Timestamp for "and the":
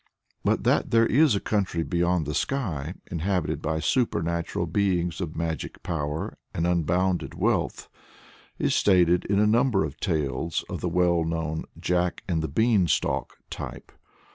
12.27-12.47